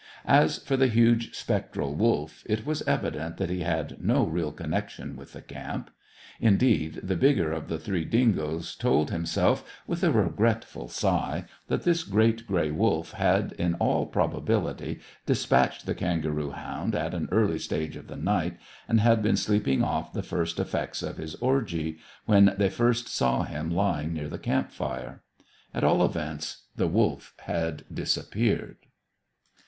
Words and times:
As 0.25 0.57
for 0.57 0.77
the 0.77 0.87
huge 0.87 1.35
spectral 1.35 1.93
wolf, 1.93 2.41
it 2.47 2.65
was 2.65 2.81
evident 2.87 3.37
that 3.37 3.51
he 3.51 3.59
had 3.59 4.03
no 4.03 4.25
real 4.25 4.51
connection 4.51 5.15
with 5.15 5.33
the 5.33 5.43
camp. 5.43 5.91
Indeed, 6.39 7.01
the 7.03 7.15
bigger 7.15 7.51
of 7.51 7.67
the 7.67 7.77
three 7.77 8.03
dingoes 8.03 8.75
told 8.75 9.11
himself, 9.11 9.63
with 9.85 10.03
a 10.03 10.11
regretful 10.11 10.87
sigh, 10.87 11.45
that 11.67 11.83
this 11.83 12.03
great 12.03 12.47
grey 12.47 12.71
wolf 12.71 13.11
had 13.11 13.51
in 13.59 13.75
all 13.75 14.07
probability 14.07 14.99
dispatched 15.27 15.85
the 15.85 15.93
kangaroo 15.93 16.49
hound 16.49 16.95
at 16.95 17.13
an 17.13 17.29
early 17.31 17.59
stage 17.59 17.95
of 17.95 18.07
the 18.07 18.17
night, 18.17 18.57
and 18.87 18.99
had 19.01 19.21
been 19.21 19.37
sleeping 19.37 19.83
off 19.83 20.13
the 20.13 20.23
first 20.23 20.59
effects 20.59 21.03
of 21.03 21.17
his 21.17 21.35
orgy, 21.35 21.99
when 22.25 22.55
they 22.57 22.69
first 22.69 23.07
saw 23.07 23.43
him 23.43 23.69
lying 23.69 24.15
near 24.15 24.27
the 24.29 24.39
camp 24.39 24.71
fire. 24.71 25.21
At 25.75 25.83
all 25.83 26.03
events, 26.03 26.63
the 26.75 26.87
wolf 26.87 27.35
had 27.41 27.83
disappeared. 27.93 28.77